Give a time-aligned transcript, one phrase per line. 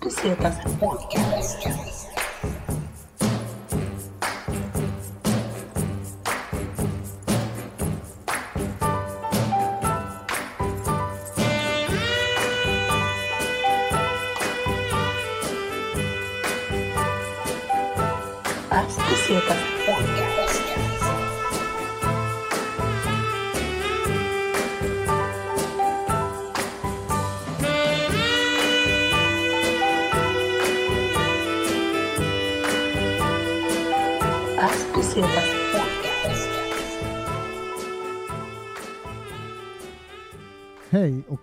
[0.00, 1.64] Pesetas Podcast.
[1.64, 1.97] Las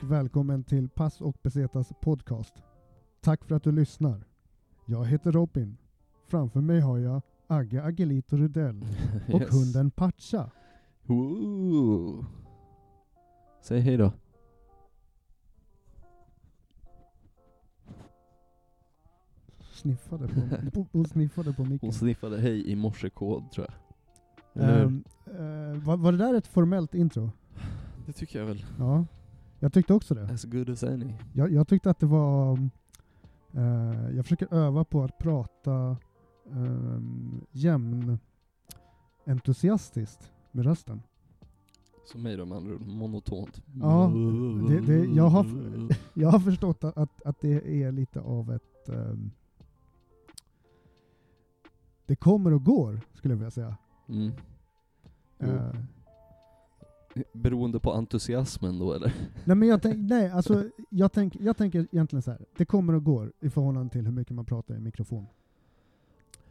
[0.10, 2.54] välkommen till Pass och Besetas podcast.
[3.22, 4.24] Tack för att du lyssnar.
[4.86, 5.78] Jag heter Robin.
[6.28, 8.86] Framför mig har jag Agge Agelito Rudell
[9.34, 9.54] och Yes.
[9.54, 10.50] hunden Pacha.
[13.62, 14.12] Säg hej då.
[19.72, 20.28] Sniffade
[20.74, 21.80] på, hon sniffade på micken.
[21.88, 23.76] Hon sniffade hej i morsekod tror jag.
[24.64, 27.32] Ehm, eh, var, var det där ett formellt intro?
[28.06, 28.66] Det tycker jag väl.
[28.80, 29.06] Ja,
[29.66, 30.24] jag tyckte också det.
[30.34, 31.14] As good as any.
[31.34, 32.54] Jag, jag tyckte att det var...
[33.54, 35.98] eh, jag försöker öva på att prata
[36.50, 38.20] um, jämn
[39.26, 41.02] entusiastiskt med rösten.
[42.06, 43.62] Som mig då med andra ord, monotont.
[43.82, 44.12] Ja,
[44.68, 45.46] det- det- jag har-
[46.14, 48.90] Jag har förstått att, att, det är lite av ett...
[48.90, 49.32] ehm,
[52.06, 53.78] det kommer och går, skulle jag vilja säga.
[54.08, 54.32] Mm.
[55.40, 55.48] Jo.
[57.34, 59.14] Beroende på entusiasmen då eller?
[59.46, 62.46] nej, men jag, tänk, nej, alltså, jag, tänk, jag tänker egentligen så här.
[62.58, 65.26] det kommer och går i förhållande till hur mycket man pratar i mikrofon.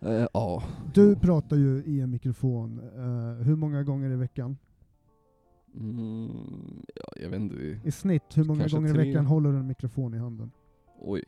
[0.01, 0.63] Eh, ja.
[0.95, 4.57] Du pratar ju i en mikrofon eh, hur många gånger i veckan?
[5.75, 7.57] Mm, ja, jag vet inte.
[7.85, 9.05] I snitt, hur många Kanske gånger i tre.
[9.05, 10.51] veckan håller du en mikrofon i handen?
[11.01, 11.25] Oj.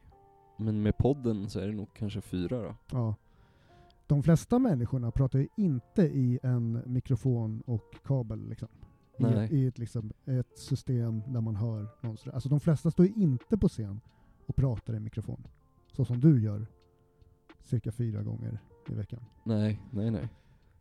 [0.56, 2.74] Men med podden så är det nog kanske fyra då.
[2.92, 3.14] Ja.
[4.06, 8.68] De flesta människorna pratar ju inte i en mikrofon och kabel liksom.
[9.18, 9.44] I, Nej.
[9.44, 12.34] ett, i ett, liksom, ett system där man hör någon sådär.
[12.34, 14.00] Alltså de flesta står ju inte på scen
[14.46, 15.46] och pratar i mikrofon.
[15.92, 16.66] Så som du gör
[17.62, 19.20] cirka fyra gånger i veckan.
[19.44, 20.28] Nej, nej, nej.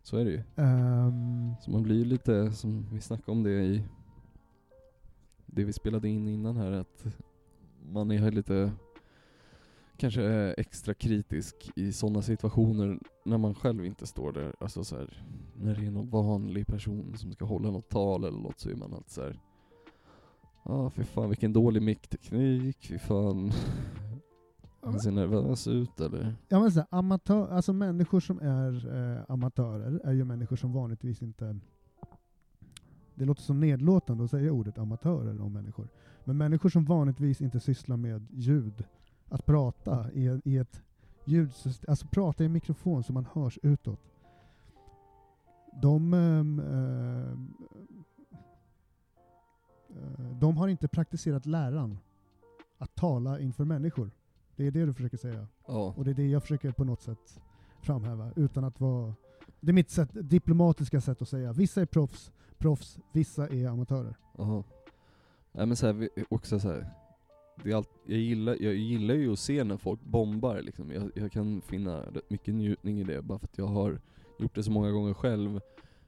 [0.03, 0.43] Så är det ju.
[0.55, 3.83] Ehm, Så man blir ju lite, som vi snackade om det i
[5.45, 7.05] det vi spelade in innan här, att
[7.91, 8.71] man är lite
[9.97, 14.55] kanske extra kritisk i sådana situationer när man själv inte står där.
[14.59, 15.23] Alltså så här,
[15.55, 18.75] när det är någon vanlig person som ska hålla något tal eller något så är
[18.75, 19.39] man alltid så här.
[20.63, 23.51] Ja, ah, för fan vilken dålig mickteknik, fy fan.
[24.81, 26.35] Han ser nervös ut eller?
[26.47, 30.73] Ja men så här, amatör, alltså människor som är eh, amatörer är ju människor som
[30.73, 31.59] vanligtvis inte...
[33.15, 35.87] Det låter som nedlåtande att säga ordet amatörer om människor.
[36.23, 38.83] Men människor som vanligtvis inte sysslar med ljud,
[39.29, 40.81] att prata i, i ett
[41.25, 43.99] ljudsystem, alltså prata i en mikrofon så man hörs utåt.
[45.81, 47.53] De, ehm, ehm,
[49.89, 51.97] eh, de har inte praktiserat läran
[52.77, 54.11] att tala inför människor.
[54.55, 55.47] Det är det du försöker säga.
[55.67, 55.93] Ja.
[55.97, 57.41] Och det är det jag försöker på något sätt
[57.81, 59.13] framhäva, utan att vara...
[59.59, 61.53] Det är mitt sätt, diplomatiska sätt att säga.
[61.53, 64.15] Vissa är proffs, proffs vissa är amatörer.
[64.37, 64.63] Jaha.
[65.51, 66.89] Nej men så här, också så här.
[67.63, 70.91] Det är allt, jag, gillar, jag gillar ju att se när folk bombar liksom.
[70.91, 73.99] jag, jag kan finna rätt mycket njutning i det bara för att jag har
[74.37, 75.61] gjort det så många gånger själv.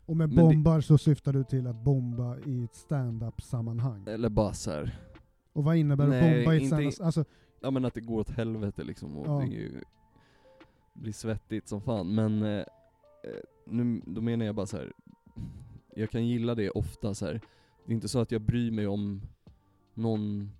[0.05, 4.05] Och med Men bombar så syftar du till att bomba i ett stand-up-sammanhang.
[4.07, 4.99] Eller bara så här.
[5.53, 7.05] Och vad innebär Nej, bomba i ett inte i- stand-up?
[7.05, 7.25] Alltså,
[7.61, 9.39] ja men att det går åt helvete liksom och Ja.
[9.39, 9.81] det är ju,
[10.93, 12.15] blir svettigt som fan.
[12.15, 12.65] Men eh, eh,
[13.65, 14.91] nu, då menar jag bara så här.
[15.95, 17.41] jag kan gilla det ofta så här.
[17.85, 19.21] Det är inte så att jag bryr mig om
[19.93, 20.51] någon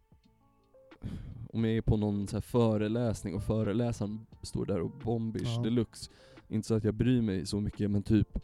[1.54, 5.62] om jag är på någon så här föreläsning och föreläsaren står där och bombish Ja.
[5.64, 6.12] deluxe.
[6.48, 8.40] Inte så att jag bryr mig så mycket men typ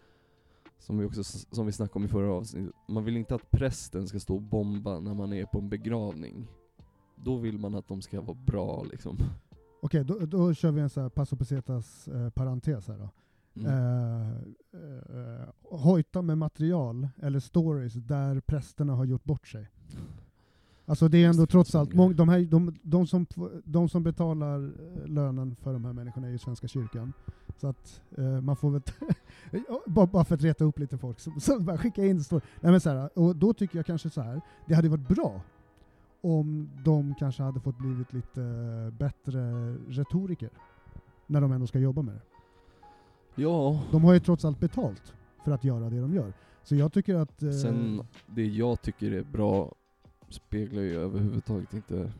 [0.80, 4.08] som vi också som vi snackade om i förra avsnittet, man vill inte att prästen
[4.08, 6.47] ska stå och bomba när man är på en begravning.
[7.16, 9.18] Då vill man att de ska vara bra liksom.
[9.81, 13.09] Okej, då, då kör vi en så här Passo Pesetas eh, parentes här då.
[13.55, 13.72] Mm.
[13.72, 14.29] Eh,
[14.73, 19.70] eh, hojta med material eller stories där prästerna har gjort bort sig.
[20.85, 23.26] Alltså det är ändå trots allt, mång, de, här, de, de, som,
[23.66, 27.14] de som betalar eh, lönen för de här människorna är ju Svenska kyrkan.
[27.58, 28.82] Så att eh, man får väl,
[29.85, 32.41] bara, bara för att reta upp lite folk, så, så bara skicka in story.
[32.61, 35.41] Nej men så här, och då tycker jag kanske så här, det hade varit bra
[36.22, 38.41] om de kanske hade fått blivit lite
[39.00, 40.50] bättre retoriker
[41.28, 42.22] när de ändå ska jobba med det.
[43.41, 45.14] Ja, De har ju trots allt betalt
[45.44, 46.34] för att göra det de gör.
[46.64, 47.44] Så jag tycker att...
[47.44, 49.76] Eh, sen det jag tycker är bra
[50.29, 52.11] speglar ju överhuvudtaget inte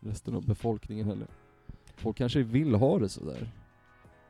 [0.00, 1.28] resten av befolkningen heller.
[1.96, 3.52] folk kanske vill ha det sådär.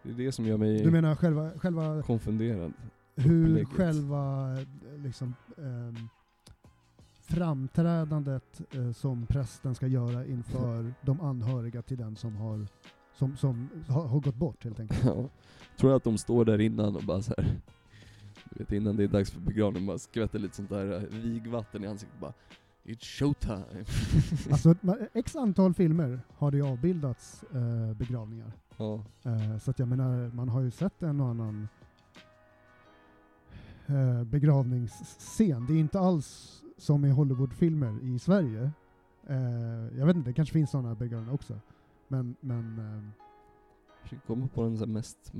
[0.06, 2.73] Det är det som gör mig Du menar själva, själva konfunderad.
[3.17, 3.69] hur upplägget.
[3.69, 4.67] själva eh,
[5.03, 6.08] liksom, ehm,
[7.23, 12.67] framträdandet eh, som prästen ska göra inför de anhöriga till den som har,
[13.14, 15.05] som, som har, har gått bort helt enkelt.
[15.05, 15.29] Ja.
[15.76, 17.61] Tror jag att de står där innan och bara så här.
[18.50, 21.85] Du vet innan det är dags för begravning, bara skvätter lite sånt där eh, vigvatten
[21.85, 22.32] i ansiktet bara
[22.85, 23.85] It's showtime!
[24.52, 28.52] Alltså ma- x antal filmer har det avbildats eh, begravningar.
[28.76, 29.05] Ja.
[29.23, 31.69] Eh, så att jag menar, man har ju sett en och annan
[33.87, 35.67] eh, begravningsscen.
[35.67, 38.70] Det är inte alls som i Hollywoodfilmer i Sverige.
[39.26, 41.61] Eh, jag vet inte, det kanske finns sådana begravningar också.
[42.08, 45.32] Men, men Jag försöker komma på den mest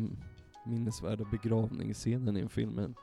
[0.67, 2.95] minnesvärda begravningsscenen i en film men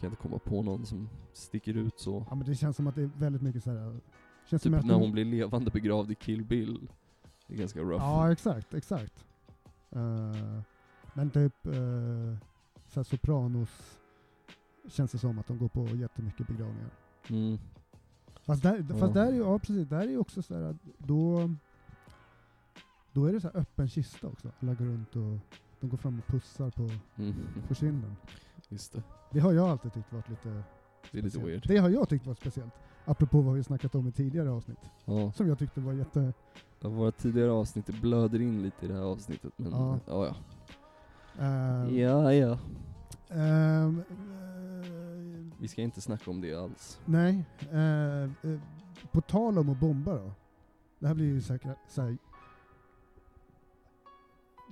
[0.00, 2.26] kan inte komma på någon som sticker ut så.
[2.28, 4.00] Ja, men det känns som att det är väldigt mycket så här.
[4.50, 6.88] Känns Typ som när hon blir levande begravd i Kill Bill.
[7.46, 8.04] Det är ganska rough.
[8.04, 9.24] Ja, exakt, exakt.
[9.90, 10.60] Eh,
[11.14, 12.36] men typ uh,
[12.86, 13.98] så Sopranos
[14.88, 16.90] känns det som att de går på jättemycket begravningar.
[17.30, 17.58] Mm.
[18.42, 18.96] Fast där, Ja.
[18.96, 21.50] fast där är ju, ja precis, där är ju också så här att då,
[23.12, 24.50] då är det så här öppen kista också.
[24.60, 25.38] Alla går runt och
[25.80, 27.34] de går fram och pussar på, Mm.
[27.68, 28.16] på kinden.
[28.68, 29.02] Just det.
[29.30, 30.62] Det har jag alltid tyckt varit lite
[31.10, 31.64] Det är lite weird.
[31.68, 32.72] Det har jag tyckt varit speciellt.
[33.04, 34.78] Apropå vad vi snackat om i tidigare avsnitt.
[35.04, 35.32] Ja.
[35.32, 36.32] Som jag tyckte var jätte...
[36.80, 39.98] Våra tidigare avsnitt blöder in lite i det här avsnittet men Ja.
[40.06, 40.34] ja ja.
[41.44, 42.58] ehm, Ja ja.
[43.28, 43.92] eh,
[45.58, 47.00] Vi ska inte snacka om det alls.
[47.04, 47.44] Nej.
[47.72, 48.30] Eh,
[49.12, 50.32] på tal om att bomba då.
[50.98, 52.18] Det här blir ju säkert så här,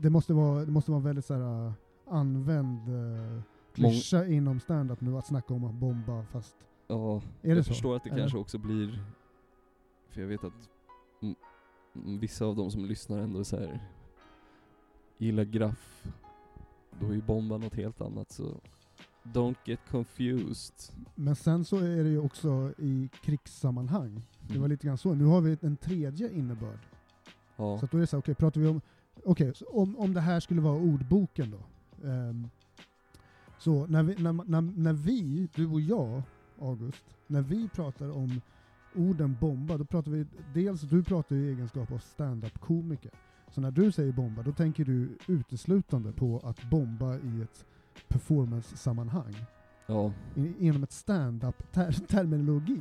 [0.03, 1.73] det, måste vara, det måste vara väldigt så här, eh,
[2.09, 3.41] använd uh,
[3.75, 6.57] klyscha inom stand-up nu att snacka om att bomba fast...
[6.87, 7.73] Ja, Är det jag så?
[7.73, 8.21] förstår att det Eller?
[8.21, 9.05] kanske också blir,
[10.09, 10.69] för jag vet att
[11.95, 13.81] vissa av de som lyssnar ändå så här
[15.19, 16.05] gillar graff,
[17.01, 18.61] då är ju bomba något helt annat så
[19.23, 20.75] don't get confused.
[21.15, 24.23] Men sen så är det ju också i krigssammanhang.
[24.41, 24.71] Det var Mm.
[24.71, 25.15] lite grann så.
[25.15, 26.79] Nu har vi en tredje innebörd.
[27.57, 28.81] Ja, Så att då är det så här, okej, pratar vi om...
[29.25, 31.61] Okej, så om, om det här skulle vara ordboken då.
[32.09, 32.49] ehm,
[33.59, 36.23] så när vi, när, när, när vi, du och jag,
[36.61, 38.41] August, när vi pratar om
[38.95, 43.11] orden bomba, då pratar vi dels, du pratar ju i egenskap av stand-up-komiker.
[43.51, 47.67] Så när du säger bomba, då tänker du uteslutande på att bomba i ett
[48.09, 49.35] performance-sammanhang.
[49.87, 50.13] ja,
[50.59, 52.81] inom ett stand-up-terminologi.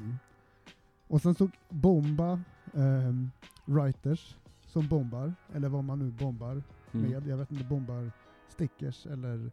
[1.07, 2.41] Och sen så bomba
[2.73, 3.29] ehm,
[3.65, 7.11] writers som bombar, eller vad man nu bombar mm.
[7.11, 7.27] med.
[7.27, 8.11] Jag vet inte, bombar
[8.47, 9.51] stickers eller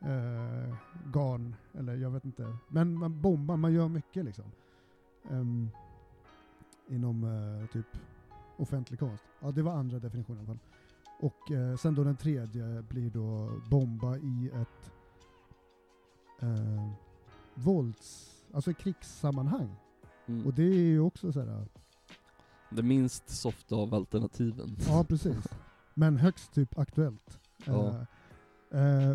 [0.00, 0.74] eh,
[1.12, 2.56] garn, eller jag vet inte.
[2.68, 4.44] Men man bombar, man gör mycket liksom.
[5.30, 5.70] Ehm,
[6.88, 7.86] inom eh, typ
[8.56, 9.24] offentlig konst.
[9.40, 10.58] Ja, det var andra definitionen i alla fall.
[11.20, 14.92] Och eh, sen då den tredje blir då bomba i ett
[16.40, 16.90] eh,
[17.54, 19.76] vålds, alltså krigssammanhang.
[20.26, 20.46] Mm.
[20.46, 21.66] Och det är ju också så här,
[22.70, 24.76] Det minst softa av alternativen.
[24.88, 25.48] ja precis.
[25.94, 27.40] Men högst typ aktuellt.
[27.64, 28.06] Ja.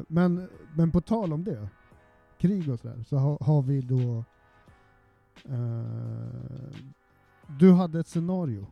[0.08, 1.70] Men, men på tal om det,
[2.38, 4.24] krig och sådär, så ha, har vi då
[7.59, 8.68] du hade ett scenario.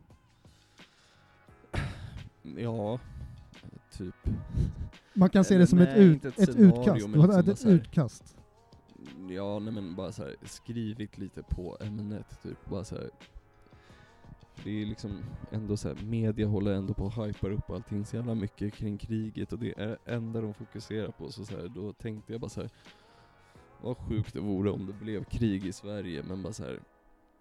[2.56, 2.98] Ja,
[3.92, 4.14] typ.
[5.14, 7.12] Man kan se det som ett, nej, ut, inte ett ett, scenario, utkast.
[7.12, 8.36] Du hade liksom ett här- utkast.
[9.28, 12.64] Ja, nej men bara så här, skrivit lite på ämnet typ.
[12.70, 13.10] Bara så här.
[14.64, 18.16] Det är liksom ändå så här, media håller ändå på och hypar upp allting så
[18.16, 21.32] jävla mycket kring kriget och det är det enda de fokuserar på.
[21.32, 22.70] Så, så här, då tänkte jag bara så här.
[23.82, 26.80] Vad sjukt det vore om det blev krig i Sverige, men bara så här.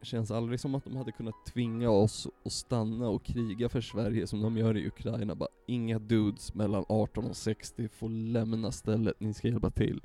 [0.01, 4.27] Känns aldrig som att de hade kunnat tvinga oss att stanna och kriga för Sverige
[4.27, 5.35] som de gör i Ukraina.
[5.35, 10.01] Bara inga dudes mellan 18 och 60 får lämna stället, ni ska hjälpa till.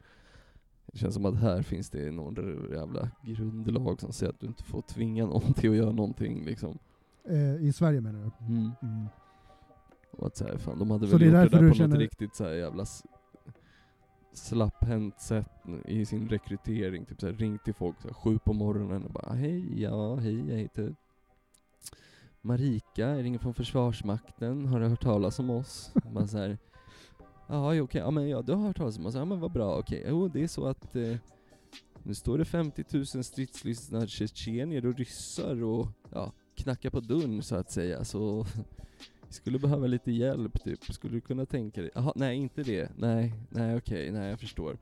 [0.87, 2.35] Det känns som att här finns det någon
[2.73, 6.79] jävla grundlag som säger att du inte får tvinga någon till att göra någonting liksom.
[7.29, 8.45] Eh, I Sverige menar du?
[8.47, 8.71] Mm.
[8.83, 9.07] Mm.
[10.11, 11.89] Och att så här, fan, de hade Så väl det gjort det där på känner-
[11.89, 12.85] något riktigt så jävla
[14.33, 15.51] slapphänt sätt
[15.85, 17.05] i sin rekrytering.
[17.05, 20.15] Typ så här, ringt till folk så här, sju på morgonen och bara hej, ja,
[20.17, 20.95] hej, jag heter
[22.41, 25.93] Marika, jag ringer från Försvarsmakten, har du hört talas om oss?
[26.13, 26.59] Man så här,
[27.47, 29.79] ja, okej, ja men ja, du har hört talas om oss, ja men vad bra,
[29.79, 31.17] okej, jo det är så att eh,
[32.03, 37.57] nu står det 50 000 stridslystna tjetjenier och ryssar och ja, knackar på dörren så
[37.57, 38.47] att säga, så
[39.33, 41.91] skulle behöva lite hjälp typ, skulle du kunna tänka dig?
[41.95, 44.77] Jaha, nej inte det, nej, nej okej, nej jag förstår.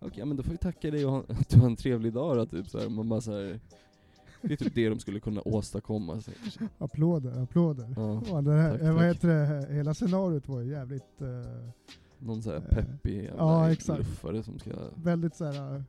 [0.00, 2.36] Okej, men då får vi tacka dig och ha, att du har en trevlig dag
[2.36, 2.88] då, typ så här.
[2.88, 3.60] Man bara så här.
[4.42, 6.20] Det är typ det de skulle kunna åstadkomma.
[6.20, 6.30] Så.
[6.78, 7.92] Applåder, applåder.
[7.96, 9.16] Ja, Ja, det här, tack, eh, vad tack.
[9.16, 11.68] heter det, hela scenariot var ju jävligt, eh,
[12.18, 13.98] någon sån här Eh, peppig jävla ja, exakt.
[13.98, 15.82] luffare som ska väldigt såhär uh,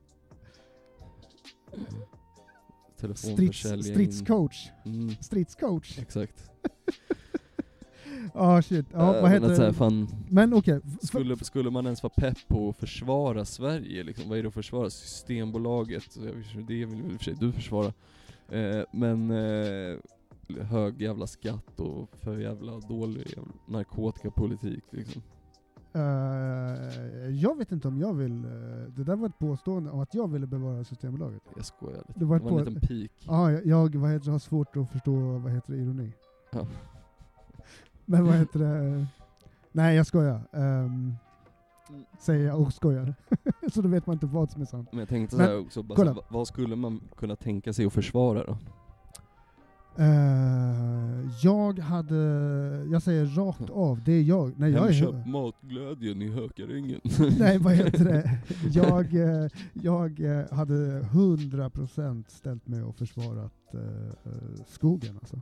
[1.75, 3.83] strids, telefonförsälja in.
[3.83, 4.69] stridscoach.
[4.85, 5.99] Mm, Stridscoach.
[5.99, 6.49] exakt.
[8.33, 9.73] Ja shit, ja, Eh, vad men heter här, det?
[9.73, 14.29] fan, Men okej, f- skulle, skulle man ens vara pepp på att försvara Sverige liksom?
[14.29, 14.89] Vad är det att försvara?
[14.89, 16.17] Systembolaget,
[16.67, 17.93] det vill väl för sig du försvara.
[18.49, 19.97] Eh, men eh,
[20.61, 25.21] hög jävla skatt och för jävla dålig jävla narkotikapolitik liksom.
[25.93, 26.01] eh,
[27.29, 28.49] jag vet inte om jag vill, eh,
[28.95, 31.41] det där var ett påstående om att jag ville bevara Systembolaget.
[31.55, 32.13] Jag skojar lite.
[32.13, 33.11] Det Det var var, ett en liten pik.
[33.27, 36.11] Ja, jag, jag vad heter, det, har svårt att förstå, vad heter det, ironi.
[36.51, 36.67] Ja.
[38.05, 39.05] Men vad heter det?
[39.71, 40.41] Nej jag skojar.
[40.51, 41.15] Um,
[42.19, 43.15] säger jag och skojar.
[43.73, 44.87] så då vet man inte vad som är sant.
[44.91, 46.15] Men jag tänkte Men, så här också, bara kolla.
[46.29, 48.57] vad- skulle man kunna tänka sig att försvara då?
[49.97, 52.15] Eh, jag hade,
[52.91, 54.59] jag säger rakt av, det är jag.
[54.59, 57.01] Nej, jag är, matglädjen i Hökarängen.
[57.39, 58.39] nej vad heter det?
[58.71, 65.41] Jag, eh, jag eh, hade 100% ställt mig och försvarat eh, skogen alltså.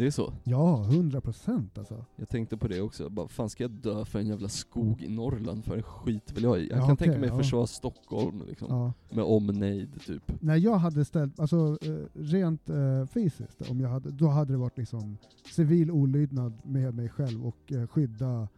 [0.00, 0.32] Det är så?
[0.44, 2.04] Ja, 100% alltså.
[2.16, 5.08] Jag tänkte på det också, bara fan ska jag dö för en jävla skog i
[5.08, 6.68] Norrland för en skit väl jag i?
[6.68, 7.38] Jag Ja, kan okej, tänka mig ja.
[7.38, 8.92] försvara Stockholm liksom, Ja.
[9.16, 10.42] med omnejd typ.
[10.42, 14.56] När jag hade ställt, alltså eh, rent eh, fysiskt, om jag hade, då hade det
[14.58, 15.16] varit liksom
[15.52, 18.48] civil olydnad med mig själv och eh, skydda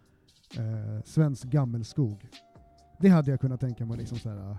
[0.57, 2.29] eh, svensk gammelskog.
[3.01, 4.51] Det hade jag kunnat tänka mig liksom så här.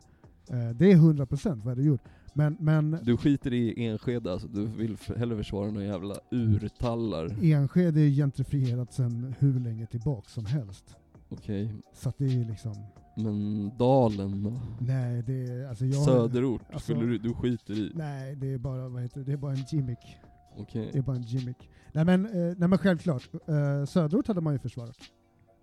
[0.49, 2.01] Eh, det är 100% vad jag hade gjort.
[2.33, 7.43] Men, men Du skiter i Enskede alltså, du vill hellre försvara några jävla urtallar.
[7.43, 10.95] Enskede är gentrifierat sedan hur länge tillbaka som helst.
[11.29, 12.73] Okej, Så att det är liksom,
[13.17, 14.59] men Dalen då?
[14.79, 16.03] nej det är, alltså jag...
[16.05, 17.91] Söderort, alltså- skulle du, du skiter i?
[17.95, 20.17] Nej, det är bara, vad heter det, det är bara en gimmick.
[20.57, 20.89] Okej.
[20.93, 21.69] Det är bara en gimmick.
[21.93, 24.97] Nej men, eh, nej men självklart, eh, söderort hade man ju försvarat.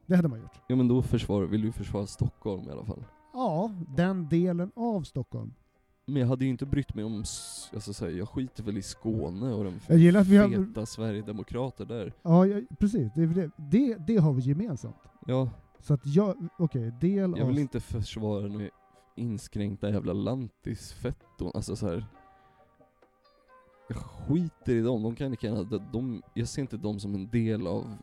[0.06, 0.60] Det hade man gjort.
[0.68, 3.04] Ja men då försvar, vill du försvara Stockholm i alla fall?
[3.32, 5.52] Ja, den delen av Stockholm.
[6.06, 7.16] Men jag hade ju inte brytt mig om,
[7.74, 10.48] alltså så här, jag skiter väl i Skåne och de Jag gillar att vi har...
[10.48, 12.12] feta Sverigedemokrater där.
[12.22, 13.12] Ja, ja, precis.
[13.14, 14.96] Det, det, det, har vi gemensamt.
[15.26, 17.60] Ja, Så att jag, okej, del jag vill av...
[17.60, 18.68] inte försvara några
[19.16, 22.06] inskränkta jävla lantisfetton, alltså så här.
[23.88, 27.14] Jag skiter i dem, de kan lika gärna, de, de, jag ser inte dem som
[27.14, 27.96] en del av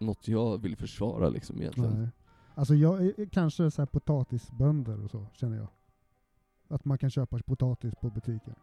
[0.00, 2.02] något jag vill försvara liksom egentligen.
[2.02, 2.08] Nej.
[2.54, 5.68] Alltså jag är kanske så här potatisbönder och så, känner jag.
[6.68, 8.54] Att man kan köpa potatis på butiken.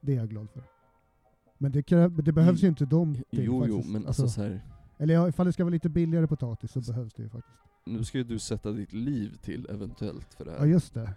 [0.00, 0.62] Det är jag glad för.
[1.58, 1.82] Men det,
[2.22, 3.92] det behövs ju inte de till Jo, jo, faktiskt.
[3.92, 4.60] men alltså så här.
[4.98, 7.58] Eller ja, ifall det ska vara lite billigare potatis så behövs det ju faktiskt.
[7.86, 10.66] nu ska ju du sätta ditt liv till eventuellt för det Ja här.
[10.66, 11.14] just det.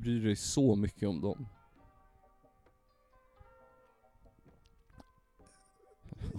[0.00, 1.46] Bryr dig så mycket om dem.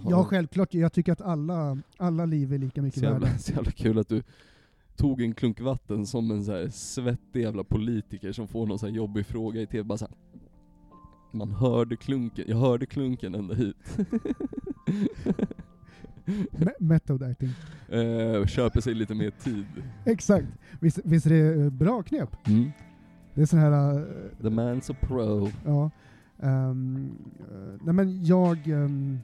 [0.08, 3.38] Ja självklart, jag tycker att alla, alla liv är lika mycket Så jävla, värda.
[3.38, 4.22] så jävla kul att du
[5.00, 8.88] tog en klunk vatten som en så här svettig jävla politiker som får någon så
[8.88, 10.14] jobbig fråga i TV, bara så här.
[11.32, 13.76] Man hörde klunken, jag hörde klunken ända hit.
[16.50, 17.48] Me- Method acting.
[17.88, 19.66] eh, köper sig lite mer tid.
[20.06, 20.46] Exakt.
[20.80, 22.48] Visst, visst är det eh, bra knep?
[22.48, 22.70] Mm.
[23.34, 23.92] Det är sån här...
[23.98, 24.04] eh,
[24.42, 25.48] The man's a pro.
[25.64, 25.90] Ja.
[26.42, 29.18] Ehm, eh, nej men jag um,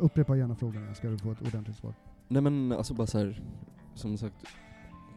[0.00, 1.94] upprepar gärna frågorna, ska du få ett ordentligt svar.
[2.28, 3.42] Nej men alltså bara så här,
[3.94, 4.34] som sagt,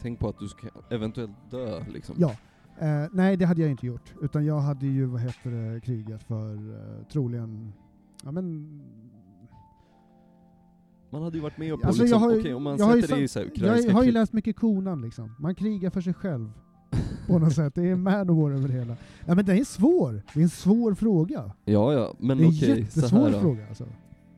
[0.04, 2.16] tänk på att du ska eventuellt dö liksom.
[2.20, 2.36] Ja.
[2.80, 4.14] Eh, nej, det hade jag inte gjort.
[4.22, 7.74] Utan jag hade ju, vad heter det, krigat för uh, troligen,
[8.24, 8.82] ja men...
[11.10, 13.16] Man hade ju varit med på Alltså, liksom, jag har ju- okej om man sätter
[13.16, 15.36] det i så här Jag har ju läst mycket Konan liksom.
[15.40, 16.52] Man krigar för sig själv.
[17.28, 17.76] på något sätt.
[17.76, 18.98] Det är Manowar över det hela.
[19.26, 20.22] Ja men det är svår.
[20.34, 21.52] Det är en svår fråga.
[21.66, 23.86] Ja ja, men det är en okej, jättesvår fråga alltså.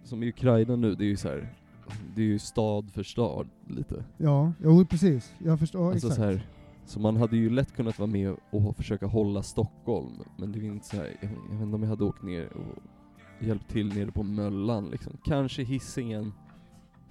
[0.04, 1.54] Som i Ukraina nu, det är ju så här.
[2.16, 4.04] Det är ju stad för stad lite.
[4.18, 5.34] Ja, jo precis.
[5.38, 6.16] Jag förstår, alltså exakt.
[6.16, 6.48] så här,
[6.86, 10.64] så man hade ju lätt kunnat vara med och försöka hålla Stockholm, men det är
[10.64, 12.84] inte så här, jag, jag vet inte om jag hade åkt ner och
[13.46, 15.14] hjälpt till nere på Möllan liksom.
[15.24, 16.32] Kanske Hisingen.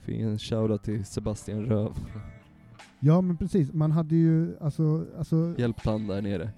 [0.00, 1.93] Fick en shoutout till Sebastian Röv.
[3.00, 6.50] Ja men precis, man hade ju, alltså, alltså Hjälpt han där nere.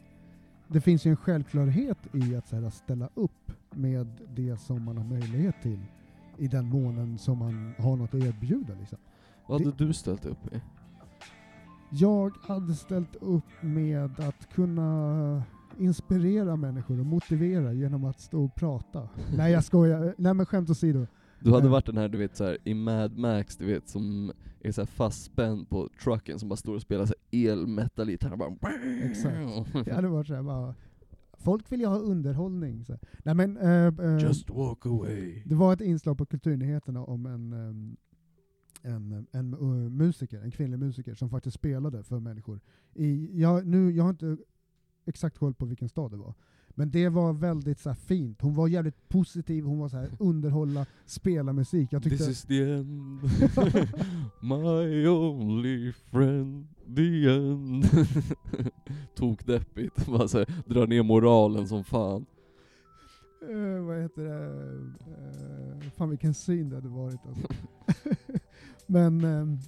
[0.69, 4.97] det finns ju en självklarhet i att så här, ställa upp med det som man
[4.99, 5.81] har möjlighet till
[6.39, 8.75] i den månen som man har något att erbjuda.
[8.81, 8.99] Liksom.
[9.49, 10.61] Vad hade du ställt upp med?
[11.91, 15.43] Jag hade ställt upp med att kunna
[15.79, 19.09] inspirera människor och motivera genom att stå och prata.
[19.37, 21.07] Nej jag skojar, nej men skämt åsido.
[21.41, 21.71] Du hade Eh.
[21.73, 24.81] varit den här du vet så här, i Mad Max, du vet som är så
[24.81, 28.73] här fastspänd på trucken som bara står och spelar elmetal-gitarr bara
[29.11, 29.87] Exakt.
[29.87, 30.75] Jag hade varit såhär bara,
[31.47, 32.85] folk vill ju ha underhållning.
[32.85, 32.99] Så.
[33.25, 35.43] Nej, men, eh, eh, Just walk away.
[35.45, 37.97] det var ett inslag på Kulturnyheterna om en, ehm,
[38.83, 42.61] en, en uh, musiker, en kvinnlig musiker som faktiskt spelade för människor.
[42.95, 44.37] I, jag, nu, jag har inte
[45.05, 46.35] exakt koll på vilken stad det var,
[46.79, 48.43] men det var väldigt så här, fint.
[48.43, 51.93] Hon var jävligt positiv, hon var så här, underhålla, spela musik.
[51.93, 53.21] Jag tyckte, This is the end.
[54.41, 56.67] My only friend,
[56.97, 57.85] the end.
[59.15, 60.07] Tokdeppigt.
[60.13, 62.27] Bara så här, dra ner moralen som fan.
[63.43, 64.47] Eh, vad heter det?
[65.81, 67.49] Uh, fan vilken syn det hade varit alltså.
[68.87, 69.59] men ehm,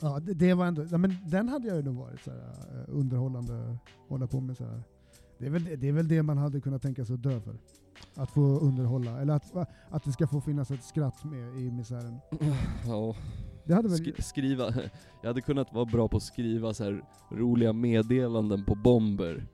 [0.00, 2.38] ja, det, det var ändå, ja, men den hade jag ju nog varit så här,
[2.38, 3.78] eh, underhållande,
[4.08, 4.82] hålla på med så här.
[5.38, 7.56] Det är, väl, det är väl det man hade kunnat tänka sig att dö för.
[8.14, 9.56] Att få underhålla, eller att,
[9.90, 12.16] att det ska få finnas ett skratt med i misären.
[12.86, 13.16] Ja.
[13.64, 13.98] Det hade väl...
[13.98, 14.64] Sk- skriva,
[15.22, 19.46] jag hade kunnat vara bra på att skriva så här roliga meddelanden på bomber.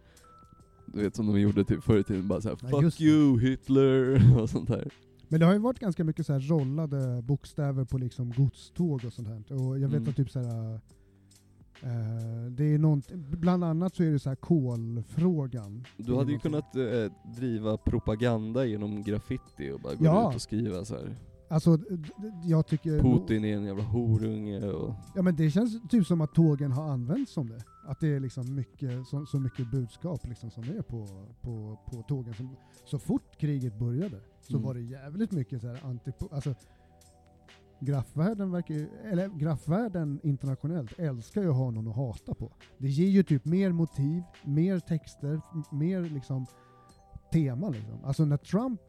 [0.86, 3.04] Du vet som de gjorde typ förr i tiden, bara såhär Ja, 'Fuck det.
[3.04, 4.88] you Hitler' och sånt där.
[5.28, 9.12] Men det har ju varit ganska mycket så här rollade bokstäver på liksom godståg och
[9.12, 9.52] sånt här.
[9.52, 10.08] Och jag vet Mm.
[10.10, 10.80] att typ så här,
[11.82, 15.84] eh, det är nånt, bland annat så är det så här kolfrågan.
[15.96, 16.82] Du hade ju kunnat eh,
[17.36, 20.30] driva propaganda genom graffiti och bara gå Ja.
[20.30, 21.14] ut och skriva så här.
[21.48, 21.78] Alltså,
[22.44, 23.00] jag tycker...
[23.02, 24.94] Putin är en jävla horunge och...
[25.14, 27.62] Ja men det känns typ som att tågen har använts som det.
[27.86, 31.06] Att det är liksom mycket, så, så mycket budskap liksom som det är på,
[31.40, 32.34] på, på tågen.
[32.34, 34.66] Som, så fort kriget började så Mm.
[34.66, 36.12] var det jävligt mycket så här anti...
[36.30, 36.54] Alltså,
[37.84, 42.52] Graffvärlden verkar ju, eller graffvärlden internationellt älskar ju att ha någon att hata på.
[42.78, 46.46] Det ger ju typ mer motiv, mer texter, mer liksom
[47.32, 48.04] tema liksom.
[48.04, 48.80] Alltså när Trump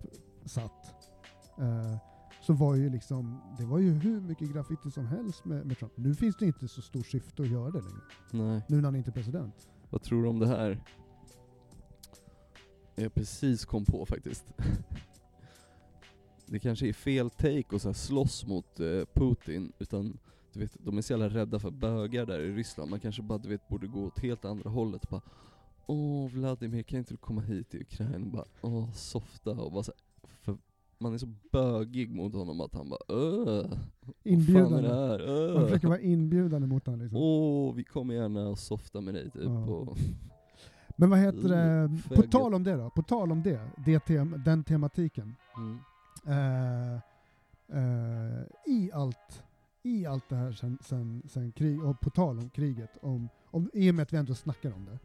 [0.46, 1.12] satt
[1.60, 1.98] eh,
[2.42, 5.94] så var ju liksom, det var ju hur mycket graffiti som helst med, med Trump.
[5.96, 8.02] Nu finns det inte så stort syfte att göra det längre.
[8.32, 8.62] Nej.
[8.70, 9.70] Nu när han inte är president.
[9.90, 10.84] Vad tror du om det här?
[12.96, 14.54] Jag precis kom på faktiskt.
[16.54, 20.18] Det kanske är fel take att så här slåss mot eh, Putin, utan
[20.54, 22.90] du vet, de är så jävla rädda för bögar där i Ryssland.
[22.90, 25.10] Man kanske bara du vet, borde gå åt helt andra hållet.
[25.10, 25.22] Bara,
[25.86, 28.26] Åh Vladimir, kan inte du komma hit till Ukraina?
[28.26, 30.58] Bara, Åh, softa och bara så här, för
[30.98, 33.80] man är så bögig mot honom att han bara Öh, vad fan
[34.24, 34.82] är Inbjudande.
[34.82, 35.54] det här?
[35.54, 37.20] Man försöker vara inbjudande mot honom liksom.
[37.20, 39.44] Åh, vi kommer gärna och softa med dig typ.
[39.44, 39.66] Ja.
[39.66, 39.98] Och,
[40.96, 44.42] Men vad heter det, på tal om det då, på tal om det, det tem,
[44.46, 45.36] den tematiken.
[45.58, 45.78] mm.
[46.28, 46.94] Eh,
[47.78, 49.44] eh, I allt
[49.84, 53.70] i allt det här sen, sen, sen krig, och på tal om kriget, om, om,
[53.74, 55.00] i och med att vi ändå snackar om det,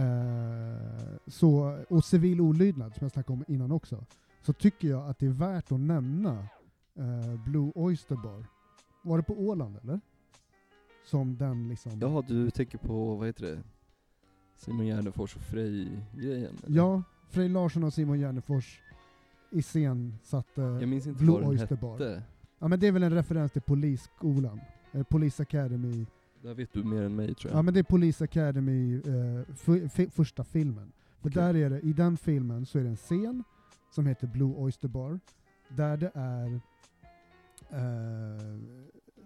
[0.00, 4.04] eh, så, och civil olydnad som jag snackade om innan också,
[4.42, 6.48] så tycker jag att det är värt att nämna
[6.94, 8.46] eh, Blue Oyster Bar.
[9.02, 10.00] Var det på Åland eller?
[11.04, 11.98] Som den liksom...
[12.00, 13.62] Jaha, du tänker på, vad heter det?
[14.56, 16.56] Simon Gärdenfors och Frej-grejen?
[16.66, 18.80] Ja, Frej Larsson och Simon Gärdenfors
[19.54, 21.92] iscensatte Jag minns inte Blue vad den Oyster Bar.
[21.92, 22.22] hette.
[22.58, 24.60] Ja men det är väl en referens till Polisskolan,
[24.92, 26.06] eh, Police Academy.
[26.42, 27.58] Där vet du mer än mig tror jag.
[27.58, 30.92] Ja men det är Police Academy, eh, f- första filmen.
[31.20, 31.42] För Okej.
[31.42, 33.44] där är det, i den filmen så är det en scen
[33.90, 35.20] som heter Blue Oyster Bar,
[35.68, 36.60] där det är
[37.70, 38.58] eh,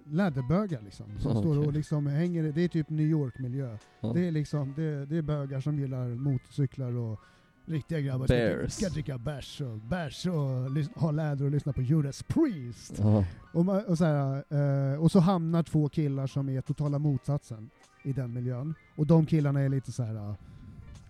[0.04, 1.66] läderbögar liksom, som Ja, står okej.
[1.66, 3.76] och liksom hänger, det är typ New York-miljö.
[4.00, 4.12] Ja.
[4.12, 7.20] Det är liksom, det, det är bögar som gillar motorcyklar och
[7.68, 8.72] riktiga grabbar Bears.
[8.72, 12.94] ska, ska dricka bärs och, bärs och ha läder och lyssna på Judas Priest.
[12.98, 13.24] Ja.
[13.52, 14.44] Och, ma- och, så här,
[14.92, 17.70] eh, och så hamnar två killar som är totala motsatsen
[18.04, 18.74] i den miljön.
[18.96, 20.35] Och de killarna är lite så här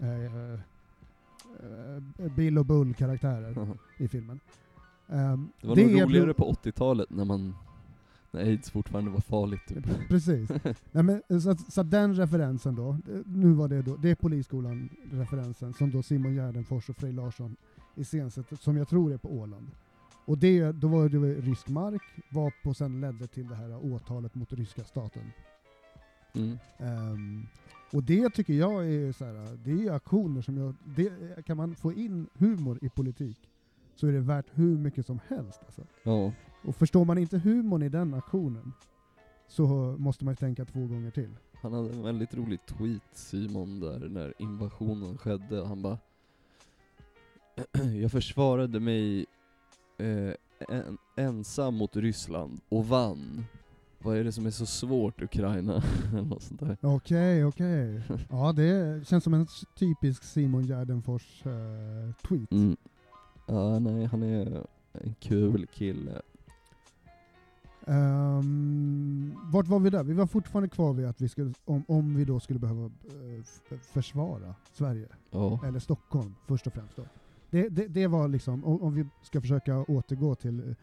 [0.01, 0.61] eh, eh,
[2.37, 3.66] Bill och Bull-karaktärer Ja.
[4.05, 4.40] i filmen.
[5.09, 7.55] Ehm, Det var nog är roligare på 80-talet när man
[8.31, 10.09] när aids fortfarande var farligt typ.
[10.09, 10.49] Precis.
[10.93, 15.75] Nej, men, eh, så, så den referensen då, nu var det då, det är Polisskolan-referensen
[15.75, 17.57] som då Simon Gärdenfors och Frej Larsson
[17.97, 19.71] iscensätter, som jag tror är på Åland.
[20.25, 24.35] Och det, då var det rysk mark, var på sen ledde till det här åtalet
[24.35, 25.23] mot ryska staten.
[26.35, 26.59] Mm.
[26.79, 27.47] Ehm,
[27.93, 31.12] och det tycker jag är så här, det är aktioner som jag, det,
[31.47, 33.51] kan man få in humor i politik
[33.95, 35.61] så är det värt hur mycket som helst.
[35.67, 35.83] Alltså.
[36.03, 36.33] Ja.
[36.62, 38.73] Och förstår man inte humorn i den aktionen
[39.49, 39.66] så
[39.99, 41.31] måste man ju tänka två gånger till.
[41.62, 45.66] Han hade en väldigt rolig tweet Simon där när invasionen skedde.
[45.66, 45.99] Han bara
[48.01, 49.27] Jag försvarade mig
[49.99, 50.35] eh,
[50.68, 53.44] en, ensam mot Ryssland och vann.
[53.99, 55.83] Vad är det som är så svårt Ukraina?
[56.12, 56.77] Eller något sånt där.
[56.81, 58.03] Okej, okej.
[58.31, 62.53] Ja, det känns som en typisk Simon Gärdenfors eh, tweet.
[62.53, 62.77] Mm.
[63.47, 66.23] Ja, nej, han är en kul kille.
[67.88, 70.05] Ehm, vart var vi där?
[70.05, 73.44] Vi var fortfarande kvar vid att vi skulle, om, om vi då skulle behöva eh,
[73.81, 75.61] försvara Sverige, Ja.
[75.64, 76.96] eller Stockholm först och främst.
[76.96, 77.05] Då.
[77.51, 80.74] Det, det, det var liksom, om, om vi ska försöka återgå till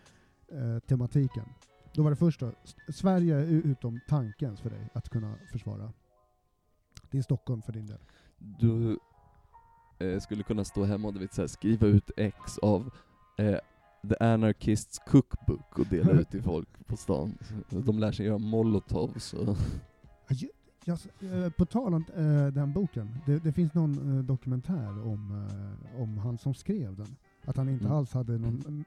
[0.51, 1.43] eh, tematiken,
[1.93, 2.51] då var det först då,
[2.89, 5.93] Sverige är utom tankens för dig att kunna försvara.
[7.11, 7.99] Det är Stockholm för din del.
[8.37, 8.99] Du
[9.99, 12.91] eh, skulle kunna stå hemma och du vet, så här, skriva ut ex av
[13.37, 13.57] eh,
[14.09, 17.37] The Anarchists Cookbook och dela ut till folk på stan.
[17.69, 19.57] De lär sig göra molotovs och...
[20.27, 20.49] Ja, ju-
[20.85, 25.07] ja, s- eh, på tal om eh, den boken, det, det finns någon eh, dokumentär
[25.07, 25.47] om,
[25.97, 27.15] om han som skrev den.
[27.45, 27.97] Att han inte Mm.
[27.97, 28.63] alls hade någon...
[28.67, 28.85] mm,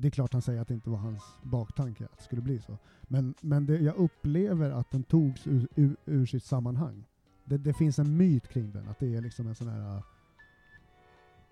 [0.00, 2.60] Det är klart han säger att det inte var hans baktanke att det skulle bli
[2.60, 2.78] så.
[3.02, 7.04] Men, men det, jag upplever att den togs ur, ur, ur sitt sammanhang.
[7.44, 10.02] Det, det finns en myt kring den, att det är liksom en sån här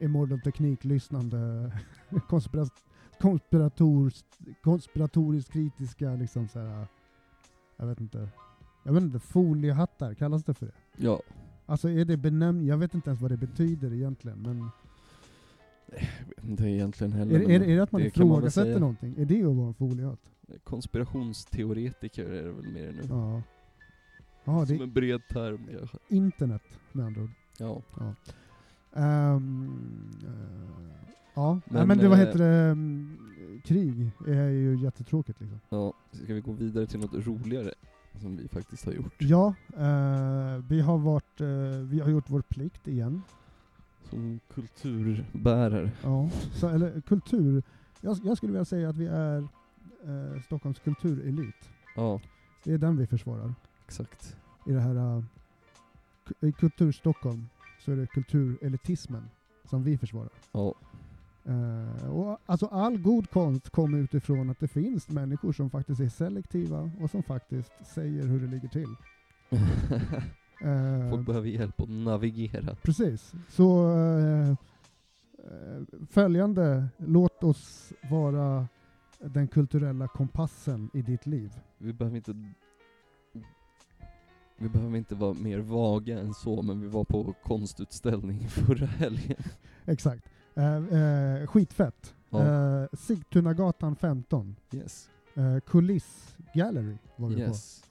[0.02, 1.72] uh, Immortal Teknik-lyssnande
[2.28, 2.66] konspira,
[3.20, 4.24] konspirators,
[4.62, 6.86] konspiratoriskt kritiska liksom så här,
[7.76, 8.28] jag vet inte,
[8.84, 10.72] jag vet inte, foliehattar, kallas det för det?
[10.96, 11.20] Ja,
[11.66, 14.70] Alltså är det benämning, jag vet inte ens vad det betyder egentligen, men
[15.86, 17.40] jag vet inte egentligen heller.
[17.40, 19.14] är, är, är det att man det ifrågasätter någonting?
[19.18, 20.30] Är det att vara en foliehatt?
[20.64, 23.02] Konspirationsteoretiker är det väl mer nu.
[23.08, 23.42] Ja.
[24.44, 25.98] Ja, det Som en bred term kanske.
[26.08, 26.62] internet
[26.92, 27.30] med andra ord.
[27.58, 27.82] Ja.
[28.94, 33.18] Ehm, eh, ja, men, Men, men det, vad eh, heter det, mm,
[33.64, 35.60] krig är ju jättetråkigt liksom.
[35.68, 35.92] ja.
[36.12, 37.72] Ska vi gå vidare till något roligare?
[38.20, 39.14] Som vi faktiskt har gjort.
[39.18, 41.46] Ja, eh, vi har varit, eh,
[41.82, 43.22] vi har gjort vår plikt igen.
[44.10, 45.90] Som kulturbärare.
[46.02, 47.62] Ja, så, eller kultur.
[48.00, 49.48] Jag, jag skulle vilja säga att vi är
[50.44, 51.70] Stockholms kulturelit.
[51.96, 52.20] Ja,
[52.64, 53.54] Det är den vi försvarar.
[53.86, 54.36] exakt.
[54.66, 55.16] I det här
[56.40, 57.48] uh, Kulturstockholm
[57.84, 59.30] så är det kulturelitismen
[59.64, 60.30] som vi försvarar.
[60.52, 60.74] Ja.
[61.44, 66.08] Eh, och alltså all god konst kommer utifrån att det finns människor som faktiskt är
[66.08, 68.94] selektiva och som faktiskt säger hur det ligger till.
[70.64, 72.74] Eh, Folk behöver hjälp att navigera.
[72.82, 73.32] Precis.
[73.48, 74.54] Så eh,
[76.10, 78.68] följande, låt oss vara
[79.18, 81.52] den kulturella kompassen i ditt liv.
[81.78, 82.52] Vi behöver inte
[84.62, 89.42] vi behöver inte vara mer vaga än så, men vi var på konstutställning förra helgen.
[89.84, 90.28] Exakt.
[90.54, 92.14] Eh, eh, skitfett.
[92.30, 92.82] Ja.
[92.82, 94.56] Eh, Sigtunagatan 15.
[94.72, 95.10] Yes.
[95.34, 97.84] Eh, Kuliss Gallery var vi Yes.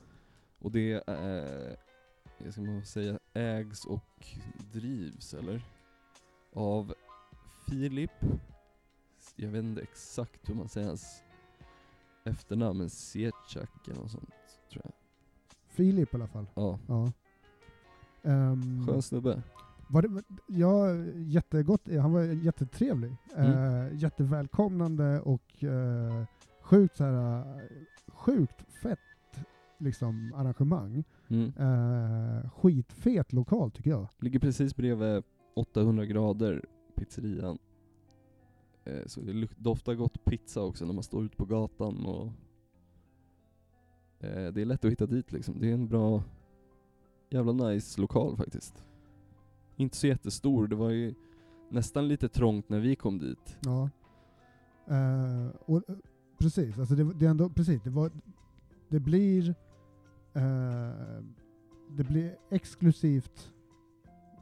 [0.59, 1.77] Och det är,
[2.37, 4.27] jag ska man säga, ägs och
[4.73, 5.61] drivs, eller?
[6.53, 6.93] Av
[7.67, 8.11] Filip,
[9.35, 11.23] jag vet inte exakt hur man säger hans
[12.23, 14.33] efternamn, men Sietchak eller något sånt,
[14.71, 14.93] tror jag.
[15.81, 16.45] Filip i alla fall.
[16.55, 17.11] Ja, Ja.
[18.23, 19.41] Ehm, skön snubbe.
[19.89, 21.81] Var det, ja, jättegott.
[22.01, 23.15] Han var jättetrevlig.
[23.35, 23.51] Mm.
[23.51, 26.25] Eh, jättevälkomnande och eh,
[26.61, 27.43] sjukt så här,
[28.07, 28.99] sjukt fett
[29.77, 31.03] liksom, arrangemang.
[31.27, 31.53] Mm.
[31.59, 34.07] Eh, skitfet lokal tycker jag.
[34.19, 35.23] Ligger precis bredvid
[35.55, 36.65] 800 grader,
[36.95, 37.57] pizzerian.
[38.85, 42.31] Eh, så det doftar gott pizza också när man står ute på gatan och
[44.21, 45.59] eh, det är lätt att hitta dit liksom.
[45.59, 46.23] Det är en bra,
[47.29, 48.83] jävla nice lokal faktiskt.
[49.75, 51.13] Inte så jättestor, det var ju
[51.69, 53.57] nästan lite trångt när vi kom dit.
[53.61, 53.89] Ja.
[54.87, 55.95] Eh, och, eh,
[56.37, 58.11] precis, alltså det, det är ändå, precis, det, var,
[58.89, 59.55] det blir
[60.33, 61.23] eh,
[61.97, 63.51] det blir exklusivt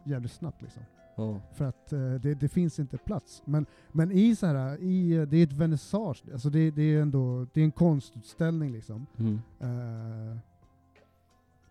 [0.06, 0.84] jävligt snabbt liksom.
[1.20, 3.42] Ja, För att eh, det, det finns inte plats.
[3.46, 7.48] Men, men i så här, i, det är ett vernissage, alltså det, det är ändå,
[7.54, 9.06] det är en konstutställning liksom.
[9.18, 9.40] mm.
[9.60, 10.38] Eh,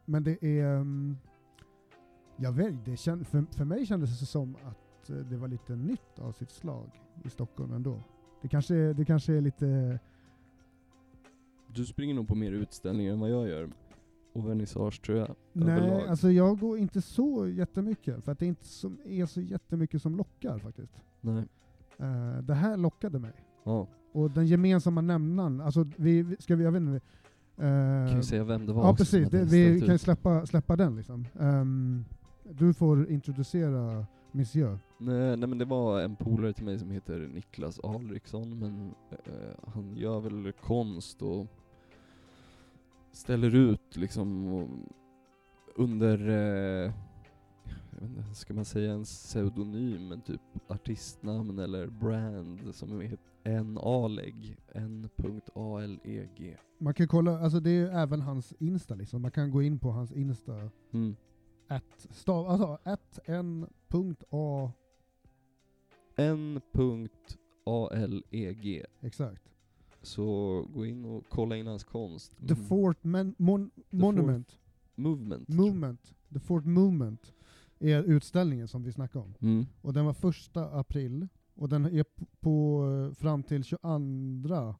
[0.05, 1.17] men det är, mm,
[2.37, 5.77] jag vet, det känd, för, för mig kändes det som att eh, det var lite
[5.77, 6.91] nytt av sitt slag
[7.25, 8.03] i Stockholm ändå.
[8.43, 9.99] Det kanske, är- det kanske är lite,
[11.75, 13.71] Du springer nog på mer utställningar än vad jag gör.
[14.33, 16.09] Och vernissage tror jag, nej, överlag.
[16.09, 20.17] alltså jag går inte så jättemycket, för att det inte som, är så jättemycket som
[20.17, 20.93] lockar faktiskt.
[21.21, 21.45] Nej.
[21.99, 23.33] Eh, det här lockade mig.
[23.65, 27.01] Ja, Och den gemensamma nämnaren, alltså vi, vi- ska vi, jag vet inte,
[27.57, 30.47] eh, kan ju säga vem det var Ja också precis, det, vi kan ju släppa,
[30.47, 31.27] släppa den liksom.
[31.41, 32.05] Ehm,
[32.51, 34.79] du får introducera Monsieur.
[34.99, 39.71] Nej, nej men det var en polare till mig som heter Niklas Alriksson, men eh,
[39.75, 41.47] han gör väl konst och
[43.13, 44.49] ställer ut liksom
[45.75, 46.93] under, eh,
[47.91, 53.19] jag vet inte, ska man säga en pseudonym, men typ artistnamn eller brand som heter
[53.45, 56.57] N-A-leg, N.A-L-E-G.
[56.79, 59.23] Man kan kolla, alltså det är ju även hans Insta liksom.
[59.23, 61.17] Man kan gå in på hans Insta, Mm.
[61.69, 64.73] at, stav, alltså at n punkt a,
[67.67, 68.85] N.A-L-E-G.
[69.01, 69.43] exakt.
[70.09, 72.33] Så gå in och kolla in hans konst.
[72.49, 72.67] The Mm.
[72.67, 74.59] Fort Man, mon, Monument,
[74.95, 75.49] Movement.
[75.49, 76.15] Movement.
[76.33, 77.33] The Fourth Movement
[77.79, 79.35] är utställningen som vi snackade om.
[79.41, 79.67] Mm.
[79.83, 84.75] Och den var första april, och den är på, på eh, fram till 22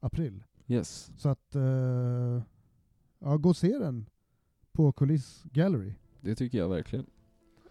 [0.00, 0.44] april.
[0.66, 1.10] Yes.
[1.16, 2.42] Så att, eh,
[3.18, 4.06] ja, gå och se den
[4.72, 5.92] på Kuliss Gallery.
[6.20, 7.06] Det tycker jag verkligen.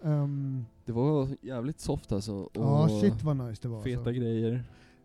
[0.03, 2.33] Ehm, Det var jävligt soft alltså.
[2.33, 3.81] Och ja, shit vad nice det var.
[3.81, 4.11] Feta alltså.
[4.11, 4.63] grejer.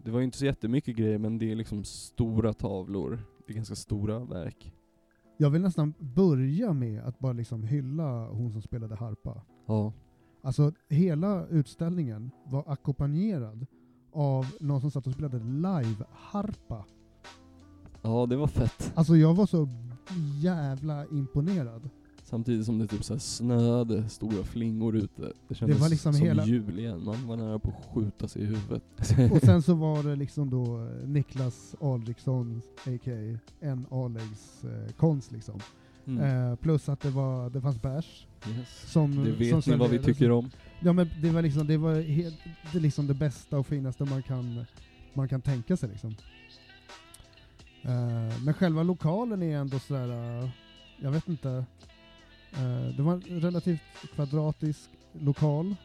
[0.09, 3.19] Det var ju inte så jättemycket grejer men det är liksom stora tavlor.
[3.47, 4.73] Det är ganska stora verk.
[5.37, 9.43] Jag vill nästan börja med att bara liksom hylla hon som spelade harpa.
[9.67, 9.93] Ja.
[10.43, 13.67] Alltså hela utställningen var ackompanjerad
[14.13, 16.85] av någon som satt och spelade live-harpa.
[18.03, 18.93] Ja, det var fett.
[18.95, 19.69] Alltså jag var så
[20.43, 21.91] jävla imponerad.
[22.31, 25.33] Samtidigt som det typ så här snöade stora flingor ute.
[25.49, 27.05] Det kändes var liksom som hela- jul igen.
[27.05, 28.83] Man var nära på att skjuta sig i huvudet.
[29.33, 33.39] Och sen så var det liksom då eh, Niklas Alriksson, a.k.a.
[33.61, 35.61] en Alegs eh, konst liksom.
[36.07, 36.51] mm.
[36.51, 38.27] Eh, plus att det, var, det fanns bärs.
[38.49, 38.93] yes.
[38.93, 40.51] Som, Det vet som ni vad vi tycker om.
[40.81, 42.37] Ja men det var liksom det, var helt,
[42.73, 44.65] det, liksom det bästa och finaste man kan,
[45.15, 46.15] man kan tänka sig liksom.
[47.83, 50.49] Eh, men själva lokalen är ändå sådär, eh,
[51.01, 51.65] jag vet inte,
[52.53, 53.81] eh, det var en relativt
[54.15, 55.77] kvadratisk lokal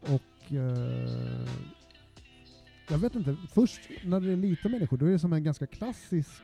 [0.00, 1.48] och eh,
[2.88, 5.66] jag vet inte, först när det är lite människor då är det som en ganska
[5.66, 6.42] klassisk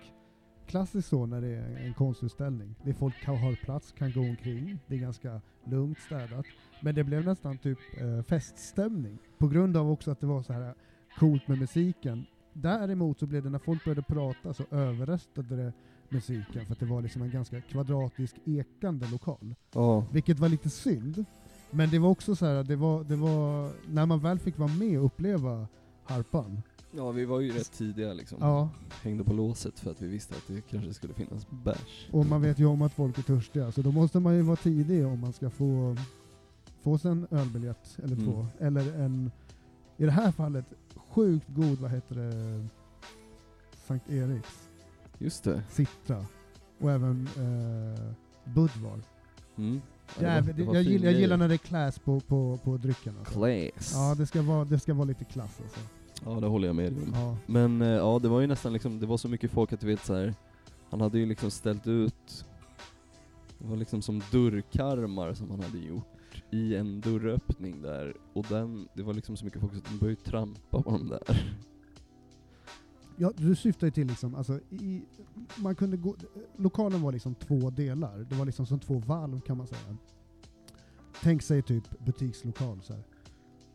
[0.66, 2.74] Klassiskt så när det är en konstutställning.
[2.84, 6.46] Det är folk kan, har plats, kan gå omkring, det är ganska lugnt städat.
[6.80, 9.18] Men det blev nästan typ eh, feststämning.
[9.38, 10.74] På grund av också att det var så här
[11.18, 12.26] coolt med musiken.
[12.52, 15.72] Däremot så blev det när folk började prata så överröstade det
[16.12, 19.54] musiken för att det var liksom en ganska kvadratisk ekande lokal.
[19.72, 20.04] Ja.
[20.12, 21.24] Vilket var lite synd.
[21.70, 24.70] Men det var också så här, det var, det var, när man väl fick vara
[24.72, 25.66] med och uppleva
[26.04, 26.62] harpan.
[26.92, 28.38] ja, vi var ju rätt tidiga liksom.
[28.40, 28.68] Ja,
[29.02, 32.08] Hängde på låset för att vi visste att det kanske skulle finnas bärs.
[32.10, 34.56] och man vet ju om att folk är törstiga, så då måste man ju vara
[34.56, 35.96] tidig om man ska få,
[36.82, 38.24] få sig en ölbiljett eller Mm.
[38.26, 38.46] två.
[38.60, 39.30] Eller en,
[39.96, 40.64] i det här fallet,
[40.96, 42.66] sjukt god, vad heter det,
[43.86, 44.68] Sankt Eriks,
[45.18, 45.62] Just det.
[45.70, 46.24] Citra.
[46.80, 48.12] Och även eh,
[48.54, 49.00] Budvar.
[49.56, 49.80] Mm.
[50.20, 52.58] Ja, det var- det var jag, gillar, jag gillar när det är class på, på,
[52.64, 53.14] på drycken.
[53.18, 53.34] Alltså.
[53.34, 53.92] Class.
[53.94, 55.80] Ja, det ska, vara, det ska vara lite klass alltså.
[56.24, 57.12] Ja, det håller jag med om.
[57.14, 57.36] Ja.
[57.46, 59.86] Men eh, ja, det var ju nästan liksom, det var så mycket folk att du
[59.86, 60.34] vet så här.
[60.90, 62.44] han hade ju liksom ställt ut,
[63.58, 66.06] det var liksom som dörrkarmar som han hade gjort
[66.50, 70.20] i en dörröppning där, och den, det var liksom så mycket folk att de började
[70.20, 71.54] trampa på dem där.
[73.16, 75.02] Ja, du syftar ju till liksom, alltså, i,
[75.56, 76.16] man kunde gå,
[76.56, 79.96] lokalen var liksom två delar, det var liksom som två valv kan man säga.
[81.22, 83.04] Tänk sig typ butikslokal så här.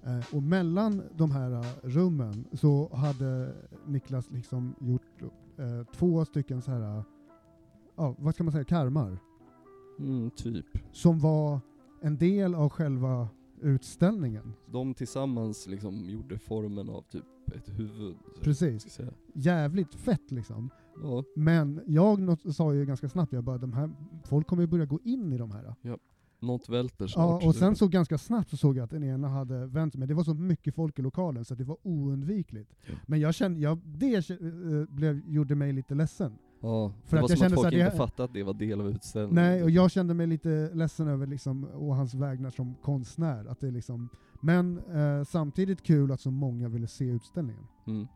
[0.03, 3.53] Eh, och mellan de här eh, rummen så hade
[3.85, 5.21] Niklas liksom gjort
[5.57, 7.03] eh, två stycken så här, eh,
[7.95, 9.17] ja, vad ska man säga, karmar.
[9.99, 10.65] Mm, typ.
[10.91, 11.59] Som var
[12.01, 13.29] en del av själva
[13.61, 14.53] utställningen.
[14.71, 17.23] De tillsammans liksom gjorde formen av typ
[17.55, 18.15] ett huvud.
[18.41, 18.99] Precis.
[19.33, 20.69] Jävligt fett liksom.
[21.01, 23.89] Ja, Men jag sa ju ganska snabbt, jag bara, de här,
[24.25, 25.75] folk kommer ju börja gå in i de här.
[26.39, 27.41] något välter snart.
[27.43, 30.07] Ja, och sen så ganska snabbt så såg jag att den ena hade vänt men
[30.07, 32.75] det var så mycket folk i lokalen så det var oundvikligt.
[32.85, 32.93] Ja.
[33.05, 34.37] Men jag kände, jag, det eh,
[34.89, 36.37] blev, gjorde mig lite ledsen.
[36.61, 38.43] Ja, För det att var jag som kände att folk här, inte fattade att det
[38.43, 39.35] var del av utställningen.
[39.35, 43.45] Nej, och jag kände mig lite ledsen över liksom, och hans vägnar som konstnär.
[43.45, 44.09] Att det liksom,
[44.41, 47.63] men eh, samtidigt kul att så många ville se utställningen.
[47.87, 48.07] Mm.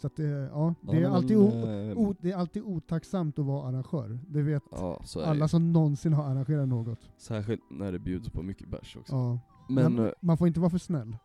[0.00, 2.62] Så att det, ja, Ja, det, är men, alltid o, eh, o, det är alltid
[2.62, 4.18] otacksamt att vara arrangör.
[4.28, 5.48] Det vet Ja, alla det.
[5.48, 6.98] som någonsin har arrangerat något.
[7.16, 9.14] Särskilt när det bjuds på mycket bärs också.
[9.14, 9.38] Ja.
[9.68, 11.16] Men, Men eh, man får inte vara för snäll.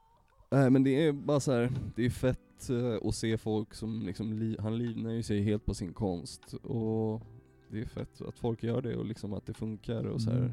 [0.49, 4.01] Nej, men det är bara så här, det är fett eh, att se folk som
[4.01, 6.53] liksom, li- han livnär ju sig helt på sin konst.
[6.53, 7.21] Och
[7.71, 10.37] det är fett att folk gör det och liksom att det funkar och så här.
[10.39, 10.51] Mm.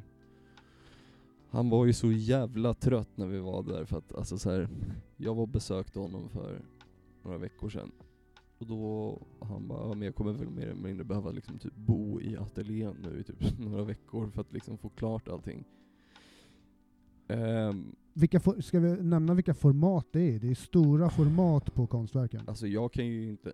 [1.50, 4.68] Han var ju så jävla trött när vi var där för att alltså så här,
[5.16, 6.62] jag var och besökte honom för
[7.22, 7.92] några veckor sedan.
[8.58, 11.76] Och då, han bara, ja, men jag kommer väl mer eller mindre behöva liksom typ
[11.76, 15.64] bo i ateljén nu i typ några veckor för att liksom få klart allting.
[17.28, 20.38] Ehm, Vilka for, ska vi nämna vilka format det är?
[20.38, 22.40] Det är stora format på konstverken.
[22.46, 23.52] alltså jag kan ju inte,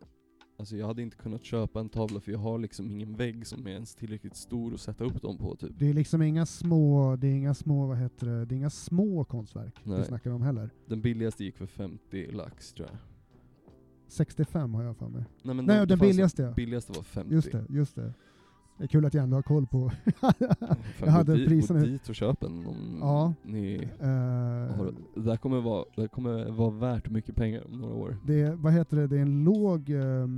[0.59, 3.67] alltså jag hade inte kunnat köpa en tavla för jag har liksom ingen vägg som
[3.67, 5.71] är ens tillräckligt stor att sätta upp dem på typ.
[5.79, 8.71] Det är liksom inga små, det är inga små, vad heter det, det är inga
[8.71, 10.05] små konstverk Nej.
[10.05, 10.71] snackar om heller.
[10.87, 12.99] Den billigaste gick för 50 lax tror jag.
[14.09, 15.25] 65 har jag för mig.
[15.43, 16.53] Nej, men Nej, det den fanns- billigaste, ja.
[16.53, 17.35] billigaste var 50.
[17.35, 18.15] Just det, just det.
[18.81, 19.91] Det är kul att jag ändå har koll på.
[20.17, 20.33] Fan,
[20.99, 21.81] jag hade dit, priserna.
[21.81, 23.35] Gå dit och köp en om Ja.
[23.43, 24.07] ni Eh,
[24.77, 28.17] har, det, där kommer vara, det kommer vara värt mycket pengar om några år.
[28.27, 29.91] det är, vad heter det, det är en låg...
[29.91, 30.37] ehm,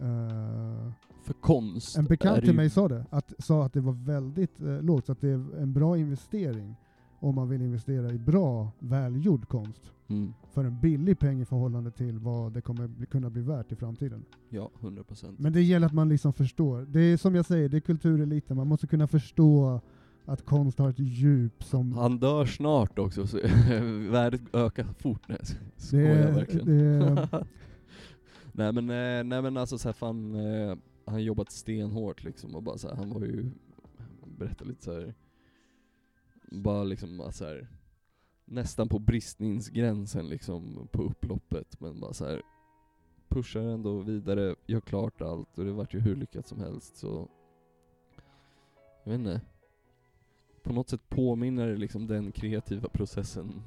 [0.00, 4.60] eh, För konst En bekant till mig sa det, att, sa att det var väldigt
[4.60, 6.74] eh, lågt, så att det är en bra investering
[7.20, 10.32] om man vill investera i bra, välgjord konst Mm.
[10.52, 13.76] för en billig peng i förhållande till vad det kommer bli, kunna bli värt i
[13.76, 14.24] framtiden.
[14.48, 15.38] Ja, 100 procent.
[15.38, 16.86] Men det gäller att man liksom förstår.
[16.88, 19.80] Det är som jag säger, det är kultureliten, man måste kunna förstå
[20.24, 21.92] att konst har ett djup som...
[21.92, 23.36] Han dör snart också, så
[24.10, 25.28] värdet ökar fort.
[25.28, 25.38] Nej,
[25.76, 26.66] skojar verkligen.
[26.66, 27.28] det
[28.52, 32.54] nej men, eh, nej men alltså så här, fan, eh, han har jobbat stenhårt liksom
[32.54, 33.50] och bara så här, han var ju,
[34.38, 35.14] berättade lite så här,
[36.50, 37.68] bara liksom så här,
[38.44, 42.42] nästan på bristningsgränsen liksom på upploppet men bara så här
[43.28, 47.28] pushar ändå vidare, gör klart allt och det vart ju hur lyckat som helst så
[49.04, 49.40] jag vet inte.
[50.62, 53.62] På något sätt påminner det liksom den kreativa processen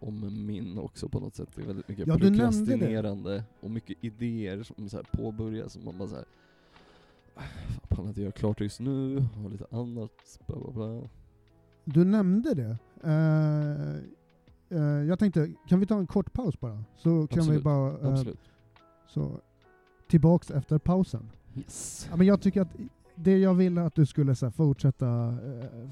[0.00, 1.48] om min också på något sätt.
[1.54, 5.98] Det är väldigt mycket Ja, prokrastinerande och mycket idéer som så här påbörjas som man
[5.98, 6.24] bara såhär
[7.34, 7.46] Fan,
[7.88, 11.08] pallar inte göra klart just nu, har lite annat, bla bla bla.
[11.94, 12.78] Du nämnde det.
[13.04, 13.94] Eh,
[14.78, 16.84] eh, jag tänkte, kan vi ta en kort paus bara?
[16.96, 18.12] Så kan vi Absolut, bara...
[18.12, 18.50] Absolut.
[19.06, 19.40] så,
[20.08, 21.30] tillbaks efter pausen.
[21.54, 22.08] Yes.
[22.10, 22.76] Ja, men jag tycker att
[23.14, 25.38] det jag ville att du skulle så här, fortsätta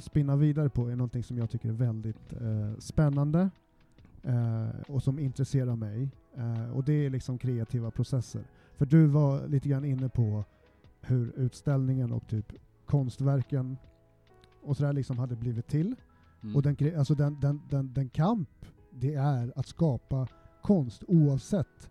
[0.01, 2.35] spinna vidare på är någonting som jag tycker är väldigt
[2.79, 3.51] spännande
[4.89, 6.09] och som intresserar mig.
[6.75, 8.43] Och det är liksom kreativa processer.
[8.77, 10.45] För du var lite grann inne på
[11.01, 12.53] hur utställningen och typ
[12.87, 13.77] konstverken
[14.68, 15.94] och sådär liksom hade blivit till.
[16.42, 16.57] Mm.
[16.57, 18.48] Och den, alltså den, den, den, den kamp
[18.90, 20.26] det är att skapa
[20.62, 21.90] konst oavsett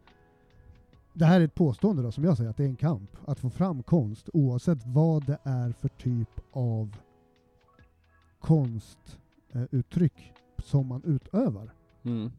[1.13, 3.09] det här är ett påstående då, som jag säger, att det är en kamp.
[3.25, 6.95] Att få fram konst oavsett vad det är för typ av
[8.39, 11.73] konstuttryck som man utövar.
[12.03, 12.31] Mm.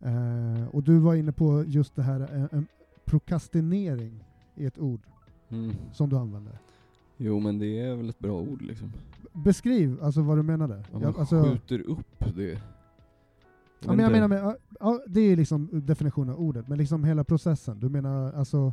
[0.00, 2.66] Eh, och du var inne på just det här, eh, en
[3.04, 5.00] prokrastinering i ett ord
[5.48, 5.74] Mm.
[5.92, 6.58] som du använder.
[7.16, 8.92] Jo men det är väl ett bra ord liksom.
[9.34, 10.74] Beskriv alltså vad du menade.
[10.74, 12.60] Om man Jag, alltså, skjuter upp det.
[13.80, 17.04] ja, men jag menar med, ja, ja, det är liksom definitionen av ordet, men liksom
[17.04, 17.80] hela processen.
[17.80, 18.72] Du menar alltså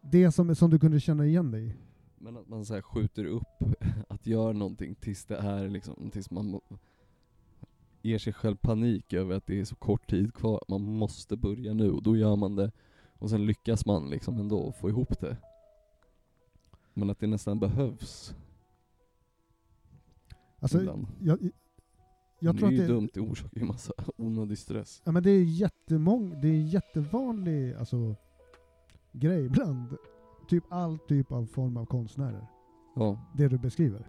[0.00, 1.72] det som, som du kunde känna igen dig i?
[2.18, 3.64] Men att man så här skjuter upp
[4.08, 6.60] att göra någonting tills det är liksom, tills man
[8.02, 11.74] ger sig själv panik över att det är så kort tid kvar, man måste börja
[11.74, 12.72] nu och då gör man det
[13.18, 15.36] och sen lyckas man liksom ändå få ihop det.
[16.94, 18.34] Men att det nästan behövs
[20.62, 21.06] Alltså, ibland.
[21.20, 21.50] jag,
[22.40, 25.02] jag det tror är att ju det, dumt, det orsakar ju massa onödig stress.
[25.04, 28.16] Ja, men det är jättemång, det är en jättevanlig alltså,
[29.12, 29.96] grej bland
[30.48, 32.46] typ all typ av form av konstnärer.
[32.94, 34.08] Ja, Det du beskriver.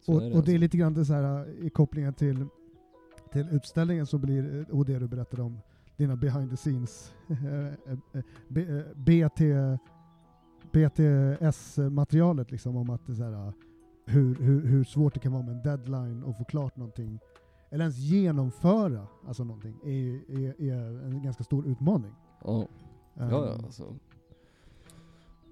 [0.00, 0.56] så och, är och det det är alltså.
[0.56, 2.46] lite grann det så här, i kopplingen till,
[3.32, 5.58] till utställningen så blir, och det du berättade om
[5.96, 9.40] dina behind the scenes eh, eh, BT,
[10.72, 13.52] BTS-materialet liksom om att det är så här,
[14.06, 17.18] hur, hur, hur svårt det kan vara med en deadline och få klart någonting
[17.70, 22.12] eller ens genomföra alltså någonting är, är, är en ganska stor utmaning.
[22.44, 22.66] Ja,
[23.14, 23.94] ja, ja Ehm, alltså.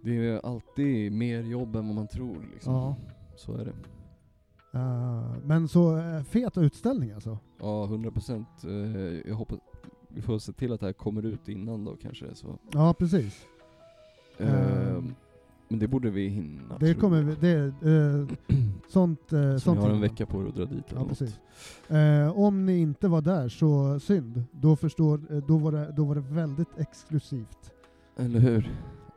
[0.04, 2.72] Det är alltid mer jobb än vad man tror liksom.
[2.74, 2.96] Ja.
[3.36, 3.72] Så är det.
[4.78, 7.38] eh, men så uh, fet utställning alltså.
[7.60, 8.48] Ja, 100 procent.
[9.26, 9.58] Jag hoppas,
[10.08, 12.34] vi får se till att det här kommer ut innan då kanske.
[12.34, 12.58] Så.
[12.72, 13.46] Ja, precis.
[14.38, 15.14] Ehm, Ehm,
[15.72, 16.78] men det borde vi hinna.
[16.78, 18.28] Det kommer vi, det, uh,
[18.88, 21.06] sånt, uh, Så sånt ni har en vecka på er att dra dit eller Ja,
[21.06, 21.08] något.
[21.08, 21.40] precis.
[21.88, 24.44] Eh, om ni inte var där så synd.
[24.52, 27.72] Då, förstår, eh, då, var det, då var det väldigt exklusivt.
[28.16, 28.70] Eller hur?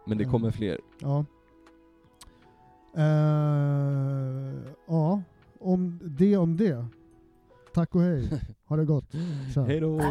[0.06, 0.32] Men det Mm.
[0.32, 0.80] kommer fler.
[1.02, 1.26] Ja.
[2.98, 4.54] Eh,
[4.88, 5.22] ja,
[5.60, 6.86] om det om det.
[7.74, 8.42] Tack och hej.
[8.68, 9.06] Ha det gott.
[9.68, 10.02] Hej då!